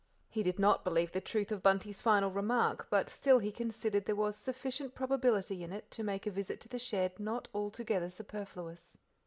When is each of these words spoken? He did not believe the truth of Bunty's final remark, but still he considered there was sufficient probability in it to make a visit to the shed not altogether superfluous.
He 0.31 0.41
did 0.41 0.57
not 0.57 0.83
believe 0.83 1.11
the 1.11 1.21
truth 1.21 1.51
of 1.51 1.61
Bunty's 1.61 2.01
final 2.01 2.31
remark, 2.31 2.87
but 2.89 3.07
still 3.07 3.37
he 3.37 3.51
considered 3.51 4.03
there 4.05 4.15
was 4.15 4.35
sufficient 4.35 4.95
probability 4.95 5.63
in 5.63 5.71
it 5.71 5.91
to 5.91 6.01
make 6.01 6.25
a 6.25 6.31
visit 6.31 6.59
to 6.61 6.67
the 6.67 6.79
shed 6.79 7.19
not 7.19 7.47
altogether 7.53 8.09
superfluous. 8.09 8.97